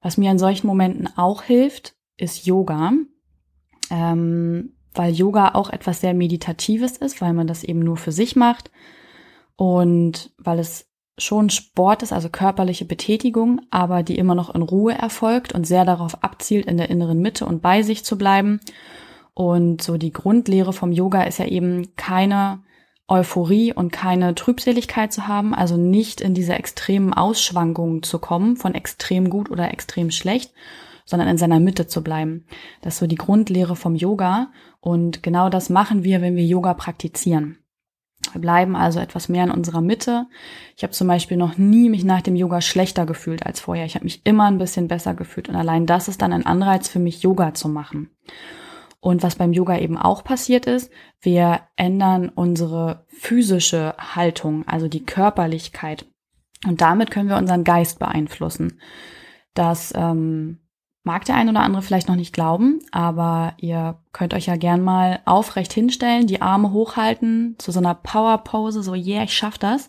Was 0.00 0.16
mir 0.16 0.30
in 0.30 0.38
solchen 0.38 0.66
Momenten 0.66 1.08
auch 1.16 1.42
hilft, 1.42 1.94
ist 2.16 2.46
Yoga, 2.46 2.92
ähm, 3.90 4.74
weil 4.94 5.12
Yoga 5.12 5.54
auch 5.54 5.70
etwas 5.70 6.00
sehr 6.00 6.14
Meditatives 6.14 6.96
ist, 6.96 7.20
weil 7.20 7.32
man 7.32 7.46
das 7.46 7.64
eben 7.64 7.80
nur 7.80 7.96
für 7.96 8.12
sich 8.12 8.36
macht 8.36 8.70
und 9.56 10.32
weil 10.38 10.58
es 10.58 10.88
schon 11.18 11.50
Sport 11.50 12.04
ist, 12.04 12.12
also 12.12 12.28
körperliche 12.28 12.84
Betätigung, 12.84 13.60
aber 13.70 14.02
die 14.02 14.16
immer 14.16 14.34
noch 14.34 14.54
in 14.54 14.62
Ruhe 14.62 14.94
erfolgt 14.94 15.52
und 15.52 15.66
sehr 15.66 15.84
darauf 15.84 16.22
abzielt, 16.22 16.66
in 16.66 16.76
der 16.76 16.90
inneren 16.90 17.20
Mitte 17.20 17.44
und 17.44 17.60
bei 17.60 17.82
sich 17.82 18.04
zu 18.04 18.16
bleiben. 18.16 18.60
Und 19.34 19.82
so 19.82 19.96
die 19.96 20.12
Grundlehre 20.12 20.72
vom 20.72 20.92
Yoga 20.92 21.22
ist 21.24 21.38
ja 21.38 21.46
eben 21.46 21.94
keine 21.96 22.60
Euphorie 23.08 23.72
und 23.72 23.90
keine 23.90 24.34
Trübseligkeit 24.34 25.12
zu 25.12 25.26
haben, 25.26 25.54
also 25.54 25.76
nicht 25.76 26.20
in 26.20 26.34
diese 26.34 26.54
extremen 26.54 27.14
Ausschwankungen 27.14 28.02
zu 28.02 28.18
kommen, 28.18 28.56
von 28.56 28.74
extrem 28.74 29.30
gut 29.30 29.50
oder 29.50 29.72
extrem 29.72 30.10
schlecht, 30.10 30.52
sondern 31.06 31.28
in 31.28 31.38
seiner 31.38 31.58
Mitte 31.58 31.86
zu 31.86 32.04
bleiben. 32.04 32.44
Das 32.82 32.94
ist 32.94 33.00
so 33.00 33.06
die 33.06 33.16
Grundlehre 33.16 33.76
vom 33.76 33.96
Yoga 33.96 34.50
und 34.80 35.22
genau 35.22 35.48
das 35.48 35.70
machen 35.70 36.04
wir, 36.04 36.20
wenn 36.20 36.36
wir 36.36 36.44
Yoga 36.44 36.74
praktizieren. 36.74 37.58
Wir 38.32 38.42
bleiben 38.42 38.76
also 38.76 39.00
etwas 39.00 39.28
mehr 39.30 39.44
in 39.44 39.50
unserer 39.50 39.80
Mitte. 39.80 40.26
Ich 40.76 40.82
habe 40.82 40.92
zum 40.92 41.08
Beispiel 41.08 41.38
noch 41.38 41.56
nie 41.56 41.88
mich 41.88 42.04
nach 42.04 42.20
dem 42.20 42.36
Yoga 42.36 42.60
schlechter 42.60 43.06
gefühlt 43.06 43.46
als 43.46 43.60
vorher. 43.60 43.86
Ich 43.86 43.94
habe 43.94 44.04
mich 44.04 44.20
immer 44.24 44.44
ein 44.44 44.58
bisschen 44.58 44.86
besser 44.86 45.14
gefühlt 45.14 45.48
und 45.48 45.56
allein 45.56 45.86
das 45.86 46.08
ist 46.08 46.20
dann 46.20 46.34
ein 46.34 46.44
Anreiz 46.44 46.88
für 46.88 46.98
mich, 46.98 47.22
Yoga 47.22 47.54
zu 47.54 47.68
machen. 47.68 48.10
Und 49.00 49.22
was 49.22 49.36
beim 49.36 49.52
Yoga 49.52 49.78
eben 49.78 49.96
auch 49.96 50.24
passiert 50.24 50.66
ist, 50.66 50.90
wir 51.20 51.60
ändern 51.76 52.30
unsere 52.30 53.04
physische 53.08 53.94
Haltung, 53.98 54.66
also 54.66 54.88
die 54.88 55.04
Körperlichkeit. 55.04 56.06
Und 56.66 56.80
damit 56.80 57.10
können 57.10 57.28
wir 57.28 57.36
unseren 57.36 57.62
Geist 57.62 58.00
beeinflussen. 58.00 58.80
Das 59.54 59.92
ähm, 59.96 60.58
mag 61.04 61.24
der 61.24 61.36
ein 61.36 61.48
oder 61.48 61.60
andere 61.60 61.82
vielleicht 61.82 62.08
noch 62.08 62.16
nicht 62.16 62.34
glauben, 62.34 62.80
aber 62.90 63.54
ihr 63.58 64.00
könnt 64.12 64.34
euch 64.34 64.46
ja 64.46 64.56
gern 64.56 64.82
mal 64.82 65.20
aufrecht 65.24 65.72
hinstellen, 65.72 66.26
die 66.26 66.42
Arme 66.42 66.72
hochhalten, 66.72 67.54
zu 67.58 67.70
so 67.70 67.78
einer 67.78 67.94
Power-Pose, 67.94 68.82
so 68.82 68.94
yeah, 68.94 69.22
ich 69.22 69.32
schaff 69.34 69.58
das. 69.58 69.88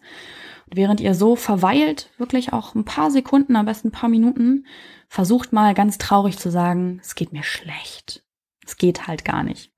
Und 0.67 0.77
während 0.77 1.01
ihr 1.01 1.15
so 1.15 1.35
verweilt, 1.35 2.11
wirklich 2.17 2.53
auch 2.53 2.75
ein 2.75 2.85
paar 2.85 3.09
Sekunden, 3.09 3.55
am 3.55 3.65
besten 3.65 3.87
ein 3.87 3.91
paar 3.91 4.09
Minuten, 4.09 4.65
versucht 5.07 5.51
mal 5.51 5.73
ganz 5.73 5.97
traurig 5.97 6.37
zu 6.37 6.51
sagen, 6.51 6.99
es 7.01 7.15
geht 7.15 7.33
mir 7.33 7.43
schlecht. 7.43 8.23
Es 8.69 8.77
geht 8.77 9.07
halt 9.07 9.25
gar 9.25 9.41
nicht. 9.41 9.71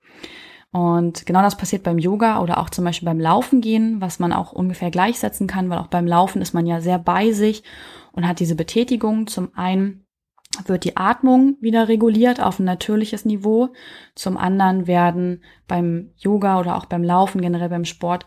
Und 0.72 1.26
genau 1.26 1.42
das 1.42 1.58
passiert 1.58 1.84
beim 1.84 1.98
Yoga 1.98 2.42
oder 2.42 2.58
auch 2.58 2.70
zum 2.70 2.84
Beispiel 2.86 3.06
beim 3.06 3.20
Laufen 3.20 3.62
gehen, 3.62 4.00
was 4.00 4.20
man 4.20 4.34
auch 4.34 4.52
ungefähr 4.52 4.92
gleichsetzen 4.92 5.48
kann, 5.48 5.70
weil 5.70 5.80
auch 5.80 5.88
beim 5.88 6.08
Laufen 6.08 6.42
ist 6.42 6.54
man 6.54 6.66
ja 6.66 6.82
sehr 6.82 7.00
bei 7.00 7.32
sich 7.32 7.64
und 8.12 8.28
hat 8.28 8.40
diese 8.40 8.56
Betätigung. 8.56 9.28
Zum 9.28 9.56
einen 9.56 10.06
wird 10.66 10.84
die 10.84 10.98
Atmung 10.98 11.56
wieder 11.62 11.88
reguliert 11.88 12.42
auf 12.42 12.60
ein 12.60 12.66
natürliches 12.66 13.24
Niveau. 13.24 13.70
Zum 14.16 14.38
anderen 14.38 14.88
werden 14.88 15.44
beim 15.68 16.12
Yoga 16.18 16.60
oder 16.60 16.76
auch 16.76 16.86
beim 16.86 17.04
Laufen, 17.04 17.42
generell 17.42 17.70
beim 17.70 17.86
Sport, 17.86 18.26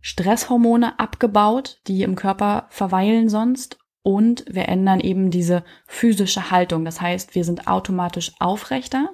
Stresshormone 0.00 0.98
abgebaut, 0.98 1.80
die 1.86 2.02
im 2.02 2.14
Körper 2.14 2.66
verweilen 2.70 3.28
sonst. 3.28 3.78
Und 4.02 4.44
wir 4.48 4.68
ändern 4.68 5.00
eben 5.00 5.30
diese 5.30 5.64
physische 5.86 6.50
Haltung. 6.50 6.84
Das 6.84 7.00
heißt, 7.00 7.34
wir 7.34 7.44
sind 7.44 7.66
automatisch 7.66 8.32
aufrechter, 8.38 9.10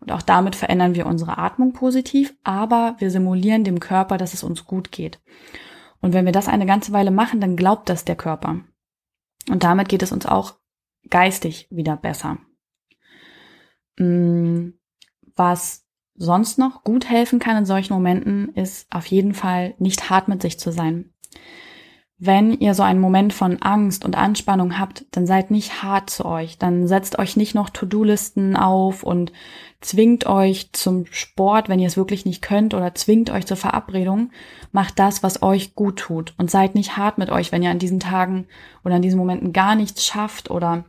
und 0.00 0.12
auch 0.12 0.22
damit 0.22 0.56
verändern 0.56 0.94
wir 0.94 1.06
unsere 1.06 1.38
Atmung 1.38 1.72
positiv, 1.72 2.34
aber 2.44 2.96
wir 2.98 3.10
simulieren 3.10 3.64
dem 3.64 3.80
Körper, 3.80 4.16
dass 4.16 4.34
es 4.34 4.44
uns 4.44 4.64
gut 4.64 4.92
geht. 4.92 5.20
Und 6.00 6.12
wenn 6.12 6.24
wir 6.24 6.32
das 6.32 6.48
eine 6.48 6.66
ganze 6.66 6.92
Weile 6.92 7.10
machen, 7.10 7.40
dann 7.40 7.56
glaubt 7.56 7.88
das 7.88 8.04
der 8.04 8.16
Körper. 8.16 8.60
Und 9.50 9.64
damit 9.64 9.88
geht 9.88 10.02
es 10.02 10.12
uns 10.12 10.26
auch 10.26 10.54
geistig 11.10 11.66
wieder 11.70 11.96
besser. 11.96 12.38
Mm, 13.98 14.70
was 15.34 15.86
sonst 16.14 16.58
noch 16.58 16.84
gut 16.84 17.08
helfen 17.08 17.38
kann 17.38 17.56
in 17.56 17.64
solchen 17.64 17.94
Momenten, 17.94 18.50
ist 18.54 18.92
auf 18.92 19.06
jeden 19.06 19.34
Fall 19.34 19.74
nicht 19.78 20.10
hart 20.10 20.28
mit 20.28 20.42
sich 20.42 20.58
zu 20.58 20.70
sein. 20.72 21.12
Wenn 22.20 22.58
ihr 22.58 22.74
so 22.74 22.82
einen 22.82 22.98
Moment 23.00 23.32
von 23.32 23.62
Angst 23.62 24.04
und 24.04 24.16
Anspannung 24.16 24.76
habt, 24.76 25.04
dann 25.12 25.24
seid 25.24 25.52
nicht 25.52 25.84
hart 25.84 26.10
zu 26.10 26.24
euch. 26.24 26.58
Dann 26.58 26.88
setzt 26.88 27.16
euch 27.16 27.36
nicht 27.36 27.54
noch 27.54 27.70
To-Do-Listen 27.70 28.56
auf 28.56 29.04
und 29.04 29.32
zwingt 29.80 30.26
euch 30.26 30.72
zum 30.72 31.06
Sport, 31.06 31.68
wenn 31.68 31.78
ihr 31.78 31.86
es 31.86 31.96
wirklich 31.96 32.24
nicht 32.26 32.42
könnt, 32.42 32.74
oder 32.74 32.92
zwingt 32.96 33.30
euch 33.30 33.46
zur 33.46 33.56
Verabredung. 33.56 34.32
Macht 34.72 34.98
das, 34.98 35.22
was 35.22 35.42
euch 35.42 35.76
gut 35.76 36.00
tut 36.00 36.34
und 36.38 36.50
seid 36.50 36.74
nicht 36.74 36.96
hart 36.96 37.18
mit 37.18 37.30
euch, 37.30 37.52
wenn 37.52 37.62
ihr 37.62 37.70
an 37.70 37.78
diesen 37.78 38.00
Tagen 38.00 38.48
oder 38.84 38.96
an 38.96 39.02
diesen 39.02 39.18
Momenten 39.18 39.52
gar 39.52 39.76
nichts 39.76 40.04
schafft 40.04 40.50
oder 40.50 40.86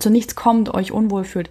zu 0.00 0.10
nichts 0.10 0.34
kommt, 0.34 0.74
euch 0.74 0.90
unwohl 0.90 1.22
fühlt. 1.22 1.50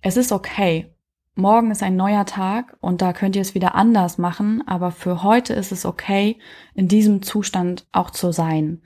Es 0.00 0.16
ist 0.16 0.30
okay 0.30 0.86
morgen 1.34 1.70
ist 1.70 1.82
ein 1.82 1.96
neuer 1.96 2.26
Tag 2.26 2.76
und 2.80 3.02
da 3.02 3.12
könnt 3.12 3.36
ihr 3.36 3.42
es 3.42 3.54
wieder 3.54 3.74
anders 3.74 4.18
machen, 4.18 4.62
aber 4.66 4.90
für 4.90 5.22
heute 5.22 5.54
ist 5.54 5.72
es 5.72 5.86
okay, 5.86 6.38
in 6.74 6.88
diesem 6.88 7.22
Zustand 7.22 7.86
auch 7.92 8.10
zu 8.10 8.32
sein. 8.32 8.82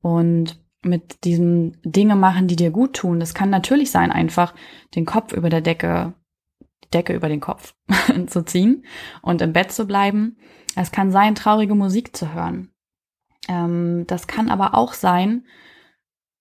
Und 0.00 0.60
mit 0.86 1.24
diesem 1.24 1.72
Dinge 1.82 2.16
machen, 2.16 2.48
die 2.48 2.56
dir 2.56 2.70
gut 2.70 2.94
tun. 2.94 3.20
Das 3.20 3.34
kann 3.34 3.50
natürlich 3.50 3.90
sein, 3.90 4.10
einfach 4.10 4.54
den 4.94 5.04
Kopf 5.04 5.32
über 5.32 5.50
der 5.50 5.60
Decke, 5.60 6.14
die 6.84 6.90
Decke 6.90 7.14
über 7.14 7.28
den 7.28 7.40
Kopf 7.40 7.74
zu 8.26 8.44
ziehen 8.44 8.84
und 9.22 9.42
im 9.42 9.52
Bett 9.52 9.72
zu 9.72 9.86
bleiben. 9.86 10.38
Es 10.74 10.92
kann 10.92 11.10
sein, 11.10 11.34
traurige 11.34 11.74
Musik 11.74 12.16
zu 12.16 12.32
hören. 12.32 12.70
Ähm, 13.48 14.04
das 14.06 14.26
kann 14.26 14.48
aber 14.48 14.74
auch 14.74 14.92
sein, 14.92 15.44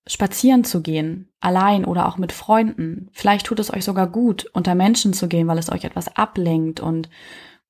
spazieren 0.08 0.64
zu 0.64 0.82
gehen, 0.82 1.30
allein 1.40 1.86
oder 1.86 2.08
auch 2.08 2.18
mit 2.18 2.32
Freunden. 2.32 3.10
Vielleicht 3.12 3.48
tut 3.48 3.60
es 3.60 3.74
euch 3.74 3.84
sogar 3.84 4.08
gut, 4.08 4.46
unter 4.54 4.76
Menschen 4.76 5.14
zu 5.14 5.28
gehen, 5.28 5.48
weil 5.48 5.58
es 5.58 5.72
euch 5.72 5.84
etwas 5.84 6.16
ablenkt 6.16 6.80
und 6.80 7.10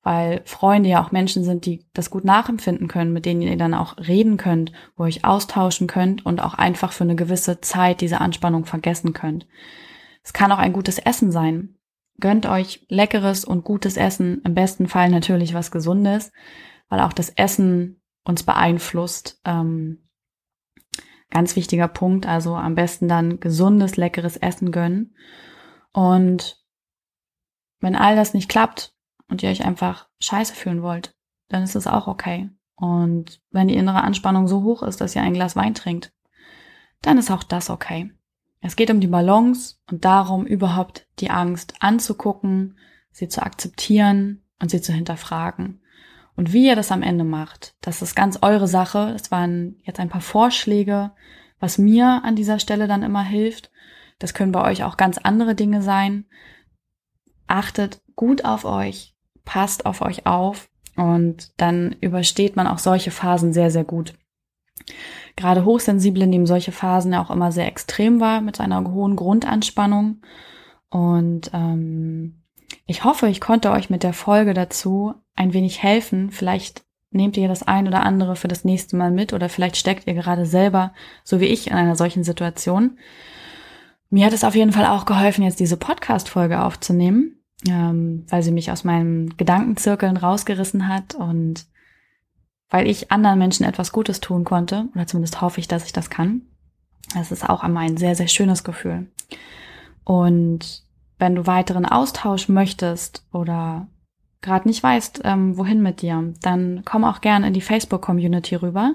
weil 0.02 0.42
Freunde 0.44 0.88
ja 0.88 1.02
auch 1.02 1.10
Menschen 1.10 1.42
sind, 1.42 1.66
die 1.66 1.84
das 1.92 2.10
gut 2.10 2.24
nachempfinden 2.24 2.86
können, 2.86 3.12
mit 3.12 3.26
denen 3.26 3.42
ihr 3.42 3.56
dann 3.56 3.74
auch 3.74 3.96
reden 3.98 4.36
könnt, 4.36 4.70
wo 4.96 5.02
ihr 5.02 5.08
euch 5.08 5.24
austauschen 5.24 5.88
könnt 5.88 6.24
und 6.24 6.40
auch 6.40 6.54
einfach 6.54 6.92
für 6.92 7.02
eine 7.02 7.16
gewisse 7.16 7.60
Zeit 7.60 8.00
diese 8.00 8.20
Anspannung 8.20 8.66
vergessen 8.66 9.14
könnt. 9.14 9.48
Es 10.22 10.32
kann 10.32 10.52
auch 10.52 10.58
ein 10.58 10.72
gutes 10.72 10.98
Essen 10.98 11.32
sein. 11.32 11.74
Gönnt 12.20 12.46
euch 12.46 12.86
leckeres 12.88 13.44
und 13.44 13.64
gutes 13.64 13.96
Essen, 13.96 14.42
im 14.44 14.54
besten 14.54 14.86
Fall 14.86 15.10
natürlich 15.10 15.54
was 15.54 15.72
Gesundes, 15.72 16.30
weil 16.88 17.00
auch 17.00 17.12
das 17.12 17.30
Essen 17.30 18.00
uns 18.24 18.42
beeinflusst, 18.44 19.40
ähm, 19.44 20.05
Ganz 21.30 21.56
wichtiger 21.56 21.88
Punkt, 21.88 22.26
also 22.26 22.54
am 22.54 22.74
besten 22.74 23.08
dann 23.08 23.40
gesundes, 23.40 23.96
leckeres 23.96 24.36
Essen 24.36 24.70
gönnen. 24.70 25.14
Und 25.92 26.64
wenn 27.80 27.96
all 27.96 28.16
das 28.16 28.34
nicht 28.34 28.48
klappt 28.48 28.94
und 29.28 29.42
ihr 29.42 29.50
euch 29.50 29.64
einfach 29.64 30.08
scheiße 30.20 30.54
fühlen 30.54 30.82
wollt, 30.82 31.14
dann 31.48 31.62
ist 31.62 31.74
es 31.74 31.86
auch 31.86 32.06
okay. 32.06 32.50
Und 32.76 33.40
wenn 33.50 33.68
die 33.68 33.76
innere 33.76 34.02
Anspannung 34.02 34.48
so 34.48 34.62
hoch 34.62 34.82
ist, 34.82 35.00
dass 35.00 35.16
ihr 35.16 35.22
ein 35.22 35.34
Glas 35.34 35.56
Wein 35.56 35.74
trinkt, 35.74 36.12
dann 37.02 37.18
ist 37.18 37.30
auch 37.30 37.42
das 37.42 37.70
okay. 37.70 38.12
Es 38.60 38.76
geht 38.76 38.90
um 38.90 39.00
die 39.00 39.06
Balance 39.06 39.76
und 39.90 40.04
darum, 40.04 40.46
überhaupt 40.46 41.06
die 41.20 41.30
Angst 41.30 41.74
anzugucken, 41.80 42.78
sie 43.10 43.28
zu 43.28 43.42
akzeptieren 43.42 44.42
und 44.60 44.70
sie 44.70 44.80
zu 44.80 44.92
hinterfragen. 44.92 45.80
Und 46.36 46.52
wie 46.52 46.66
ihr 46.66 46.76
das 46.76 46.92
am 46.92 47.02
Ende 47.02 47.24
macht, 47.24 47.74
das 47.80 48.02
ist 48.02 48.14
ganz 48.14 48.38
eure 48.42 48.68
Sache. 48.68 49.12
Es 49.16 49.30
waren 49.30 49.76
jetzt 49.82 49.98
ein 49.98 50.10
paar 50.10 50.20
Vorschläge, 50.20 51.12
was 51.58 51.78
mir 51.78 52.20
an 52.24 52.36
dieser 52.36 52.58
Stelle 52.58 52.86
dann 52.86 53.02
immer 53.02 53.22
hilft. 53.22 53.70
Das 54.18 54.34
können 54.34 54.52
bei 54.52 54.62
euch 54.62 54.84
auch 54.84 54.98
ganz 54.98 55.18
andere 55.18 55.54
Dinge 55.54 55.82
sein. 55.82 56.26
Achtet 57.46 58.02
gut 58.14 58.44
auf 58.44 58.64
euch, 58.64 59.14
passt 59.44 59.86
auf 59.86 60.02
euch 60.02 60.26
auf 60.26 60.68
und 60.96 61.52
dann 61.58 61.96
übersteht 62.00 62.56
man 62.56 62.66
auch 62.66 62.78
solche 62.78 63.10
Phasen 63.10 63.52
sehr, 63.52 63.70
sehr 63.70 63.84
gut. 63.84 64.14
Gerade 65.36 65.64
Hochsensible 65.64 66.26
nehmen 66.26 66.46
solche 66.46 66.72
Phasen 66.72 67.12
ja 67.12 67.22
auch 67.22 67.30
immer 67.30 67.52
sehr 67.52 67.66
extrem 67.66 68.20
wahr 68.20 68.40
mit 68.40 68.60
einer 68.60 68.82
hohen 68.90 69.16
Grundanspannung. 69.16 70.22
Und 70.90 71.50
ähm, 71.52 72.42
ich 72.86 73.04
hoffe, 73.04 73.28
ich 73.28 73.40
konnte 73.40 73.70
euch 73.70 73.90
mit 73.90 74.02
der 74.02 74.12
Folge 74.12 74.54
dazu 74.54 75.14
ein 75.36 75.52
wenig 75.52 75.82
helfen. 75.82 76.30
Vielleicht 76.30 76.84
nehmt 77.10 77.36
ihr 77.36 77.48
das 77.48 77.62
ein 77.62 77.86
oder 77.86 78.02
andere 78.02 78.36
für 78.36 78.48
das 78.48 78.64
nächste 78.64 78.96
Mal 78.96 79.10
mit 79.10 79.32
oder 79.32 79.48
vielleicht 79.48 79.76
steckt 79.76 80.06
ihr 80.06 80.14
gerade 80.14 80.46
selber, 80.46 80.92
so 81.24 81.40
wie 81.40 81.46
ich, 81.46 81.68
in 81.68 81.74
einer 81.74 81.96
solchen 81.96 82.24
Situation. 82.24 82.98
Mir 84.10 84.26
hat 84.26 84.32
es 84.32 84.44
auf 84.44 84.54
jeden 84.54 84.72
Fall 84.72 84.86
auch 84.86 85.04
geholfen, 85.04 85.42
jetzt 85.42 85.60
diese 85.60 85.76
Podcast-Folge 85.76 86.62
aufzunehmen, 86.62 87.42
ähm, 87.68 88.24
weil 88.28 88.42
sie 88.42 88.52
mich 88.52 88.70
aus 88.70 88.84
meinen 88.84 89.36
Gedankenzirkeln 89.36 90.16
rausgerissen 90.16 90.88
hat 90.88 91.14
und 91.14 91.66
weil 92.68 92.88
ich 92.88 93.10
anderen 93.12 93.38
Menschen 93.38 93.64
etwas 93.64 93.92
Gutes 93.92 94.20
tun 94.20 94.44
konnte, 94.44 94.88
oder 94.94 95.06
zumindest 95.06 95.40
hoffe 95.40 95.60
ich, 95.60 95.68
dass 95.68 95.84
ich 95.84 95.92
das 95.92 96.10
kann. 96.10 96.42
Das 97.14 97.30
ist 97.30 97.48
auch 97.48 97.62
einmal 97.62 97.84
ein 97.84 97.96
sehr, 97.96 98.16
sehr 98.16 98.28
schönes 98.28 98.64
Gefühl. 98.64 99.06
Und 100.04 100.84
wenn 101.18 101.34
du 101.34 101.46
weiteren 101.46 101.86
Austausch 101.86 102.48
möchtest 102.48 103.26
oder 103.32 103.88
gerade 104.42 104.68
nicht 104.68 104.82
weißt, 104.82 105.22
ähm, 105.24 105.56
wohin 105.56 105.82
mit 105.82 106.02
dir, 106.02 106.34
dann 106.42 106.82
komm 106.84 107.04
auch 107.04 107.20
gerne 107.20 107.46
in 107.46 107.54
die 107.54 107.60
Facebook-Community 107.60 108.56
rüber. 108.56 108.94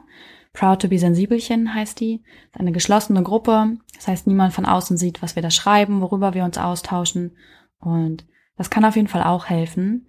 Proud 0.53 0.81
to 0.81 0.87
be 0.87 0.99
Sensibelchen 0.99 1.73
heißt 1.73 1.99
die. 1.99 2.23
Ist 2.51 2.59
eine 2.59 2.71
geschlossene 2.71 3.23
Gruppe. 3.23 3.77
Das 3.95 4.07
heißt, 4.07 4.27
niemand 4.27 4.53
von 4.53 4.65
außen 4.65 4.97
sieht, 4.97 5.21
was 5.21 5.35
wir 5.35 5.43
da 5.43 5.49
schreiben, 5.49 6.01
worüber 6.01 6.33
wir 6.33 6.43
uns 6.43 6.57
austauschen. 6.57 7.37
Und 7.79 8.25
das 8.57 8.69
kann 8.69 8.85
auf 8.85 8.95
jeden 8.95 9.07
Fall 9.07 9.23
auch 9.23 9.45
helfen. 9.45 10.07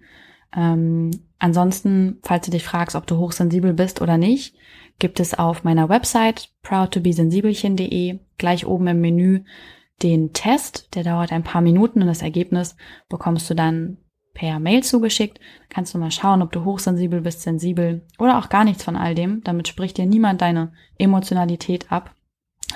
Ähm, 0.55 1.11
ansonsten, 1.39 2.19
falls 2.23 2.45
du 2.45 2.51
dich 2.51 2.63
fragst, 2.63 2.95
ob 2.95 3.07
du 3.07 3.17
hochsensibel 3.17 3.73
bist 3.73 4.01
oder 4.01 4.17
nicht, 4.17 4.55
gibt 4.99 5.19
es 5.19 5.33
auf 5.33 5.63
meiner 5.63 5.89
Website 5.89 6.49
proudtobesensibelchen.de 6.61 8.19
gleich 8.37 8.65
oben 8.67 8.87
im 8.87 9.01
Menü 9.01 9.43
den 10.01 10.33
Test, 10.33 10.95
der 10.95 11.03
dauert 11.03 11.31
ein 11.31 11.43
paar 11.43 11.61
Minuten 11.61 12.01
und 12.01 12.07
das 12.07 12.21
Ergebnis 12.21 12.75
bekommst 13.09 13.49
du 13.49 13.53
dann 13.53 13.97
per 14.33 14.59
Mail 14.59 14.83
zugeschickt. 14.83 15.39
Kannst 15.69 15.93
du 15.93 15.97
mal 15.97 16.11
schauen, 16.11 16.41
ob 16.41 16.51
du 16.51 16.63
hochsensibel 16.63 17.21
bist, 17.21 17.41
sensibel 17.41 18.05
oder 18.17 18.37
auch 18.37 18.49
gar 18.49 18.63
nichts 18.63 18.83
von 18.83 18.95
all 18.95 19.15
dem. 19.15 19.43
Damit 19.43 19.67
spricht 19.67 19.97
dir 19.97 20.05
niemand 20.05 20.41
deine 20.41 20.73
Emotionalität 20.97 21.91
ab. 21.91 22.13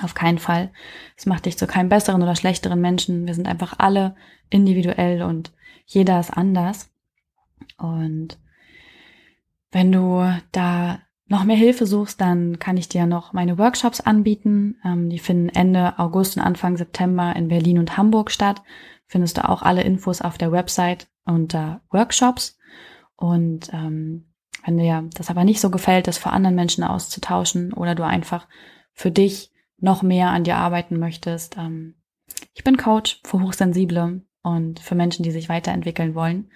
Auf 0.02 0.14
keinen 0.14 0.38
Fall. 0.38 0.70
Es 1.16 1.26
macht 1.26 1.46
dich 1.46 1.58
zu 1.58 1.66
keinem 1.66 1.88
besseren 1.88 2.22
oder 2.22 2.36
schlechteren 2.36 2.80
Menschen. 2.80 3.26
Wir 3.26 3.34
sind 3.34 3.48
einfach 3.48 3.74
alle 3.78 4.14
individuell 4.50 5.22
und 5.22 5.52
jeder 5.86 6.20
ist 6.20 6.30
anders. 6.30 6.90
Und 7.78 8.38
wenn 9.72 9.90
du 9.90 10.24
da 10.52 11.00
noch 11.26 11.44
mehr 11.44 11.56
Hilfe 11.56 11.86
suchst, 11.86 12.20
dann 12.20 12.58
kann 12.58 12.76
ich 12.76 12.88
dir 12.88 13.06
noch 13.06 13.32
meine 13.32 13.58
Workshops 13.58 14.00
anbieten. 14.00 14.76
Ähm, 14.84 15.10
die 15.10 15.18
finden 15.18 15.48
Ende 15.48 15.98
August 15.98 16.36
und 16.36 16.42
Anfang 16.42 16.76
September 16.76 17.34
in 17.36 17.48
Berlin 17.48 17.78
und 17.78 17.96
Hamburg 17.96 18.30
statt. 18.30 18.62
Findest 19.06 19.38
du 19.38 19.48
auch 19.48 19.62
alle 19.62 19.82
Infos 19.82 20.20
auf 20.20 20.38
der 20.38 20.52
Website 20.52 21.08
unter 21.28 21.80
Workshops. 21.90 22.58
Und 23.16 23.72
ähm, 23.72 24.26
wenn 24.64 24.78
dir 24.78 25.08
das 25.14 25.30
aber 25.30 25.44
nicht 25.44 25.60
so 25.60 25.70
gefällt, 25.70 26.06
das 26.06 26.18
für 26.18 26.30
anderen 26.30 26.56
Menschen 26.56 26.84
auszutauschen 26.84 27.72
oder 27.72 27.94
du 27.94 28.04
einfach 28.04 28.46
für 28.92 29.10
dich 29.10 29.52
noch 29.78 30.02
mehr 30.02 30.30
an 30.30 30.44
dir 30.44 30.56
arbeiten 30.56 30.98
möchtest. 30.98 31.56
Ähm, 31.56 31.94
ich 32.54 32.64
bin 32.64 32.76
Coach 32.76 33.20
für 33.24 33.40
Hochsensible 33.40 34.22
und 34.42 34.80
für 34.80 34.94
Menschen, 34.94 35.22
die 35.22 35.30
sich 35.30 35.48
weiterentwickeln 35.48 36.14
wollen 36.14 36.50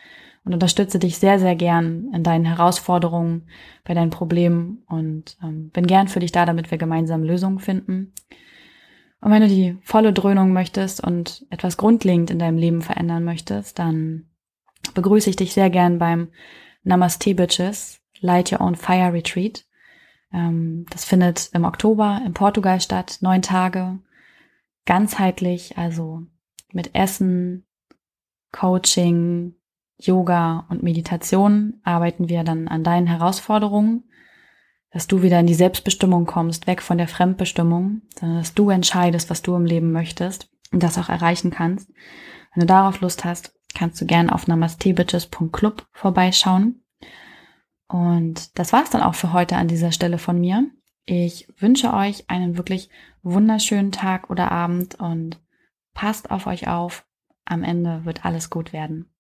und 0.45 0.53
unterstütze 0.53 0.99
dich 0.99 1.19
sehr, 1.19 1.39
sehr 1.39 1.55
gern 1.55 2.11
in 2.13 2.25
deinen 2.25 2.45
Herausforderungen, 2.45 3.49
bei 3.85 3.95
deinen 3.95 4.11
Problemen 4.11 4.83
und 4.89 5.37
ähm, 5.43 5.71
bin 5.71 5.87
gern 5.87 6.09
für 6.09 6.21
dich 6.21 6.33
da, 6.33 6.47
damit 6.47 6.71
wir 6.71 6.79
gemeinsam 6.79 7.23
Lösungen 7.23 7.61
finden. 7.61 8.13
Und 9.21 9.31
wenn 9.31 9.43
du 9.43 9.49
die 9.49 9.79
volle 9.83 10.13
Dröhnung 10.13 10.53
möchtest 10.53 11.03
und 11.03 11.47
etwas 11.49 11.77
grundlegend 11.77 12.31
in 12.33 12.41
deinem 12.41 12.59
Leben 12.59 12.83
verändern 12.83 13.23
möchtest, 13.23 13.79
dann 13.79 14.27
begrüße 14.95 15.31
ich 15.31 15.37
dich 15.37 15.53
sehr 15.53 15.71
gern 15.71 15.99
beim 15.99 16.29
Namaste 16.85 17.35
Bitches 17.35 18.01
Light 18.21 18.53
Your 18.53 18.61
Own 18.61 18.77
Fire 18.77 19.13
Retreat. 19.13 19.65
Ähm, 20.33 20.87
das 20.91 21.05
findet 21.05 21.51
im 21.53 21.65
Oktober 21.65 22.21
in 22.25 22.35
Portugal 22.35 22.81
statt, 22.81 23.19
neun 23.21 23.43
Tage, 23.43 23.99
ganzheitlich, 24.87 25.77
also 25.77 26.23
mit 26.73 26.95
Essen, 26.95 27.67
Coaching, 28.51 29.55
Yoga 29.99 30.67
und 30.69 30.83
Meditation 30.83 31.81
arbeiten 31.85 32.29
wir 32.29 32.45
dann 32.45 32.69
an 32.69 32.83
deinen 32.83 33.07
Herausforderungen, 33.07 34.05
dass 34.91 35.07
du 35.07 35.23
wieder 35.23 35.41
in 35.41 35.47
die 35.47 35.55
Selbstbestimmung 35.55 36.27
kommst, 36.27 36.67
weg 36.67 36.83
von 36.83 36.99
der 36.99 37.09
Fremdbestimmung, 37.09 38.03
sondern 38.19 38.39
dass 38.39 38.55
du 38.55 38.71
entscheidest, 38.71 39.31
was 39.31 39.43
du 39.43 39.55
im 39.55 39.65
Leben 39.65 39.93
möchtest 39.93 40.51
und 40.71 40.83
das 40.83 40.99
auch 40.99 41.09
erreichen 41.09 41.51
kannst. 41.51 41.91
Wenn 42.55 42.63
du 42.63 42.67
darauf 42.67 43.01
Lust 43.01 43.25
hast, 43.25 43.55
kannst 43.75 44.01
du 44.01 44.07
gerne 44.07 44.33
auf 44.33 44.47
namastebitches.club 44.47 45.87
vorbeischauen. 45.93 46.83
Und 47.89 48.59
das 48.59 48.73
war's 48.73 48.91
dann 48.91 49.03
auch 49.03 49.15
für 49.15 49.33
heute 49.33 49.57
an 49.57 49.69
dieser 49.69 49.93
Stelle 49.93 50.19
von 50.19 50.41
mir. 50.41 50.67
Ich 51.05 51.49
wünsche 51.59 51.93
euch 51.93 52.31
einen 52.31 52.57
wirklich 52.57 52.89
wunderschönen 53.23 53.93
Tag 53.93 54.31
oder 54.31 54.51
Abend 54.51 54.95
und 54.97 55.41
passt 55.95 56.31
auf 56.31 56.47
euch 56.47 56.69
auf. 56.69 57.05
Am 57.45 57.65
Ende 57.65 58.05
wird 58.05 58.25
alles 58.25 58.51
gut 58.51 58.73
werden. 58.73 59.12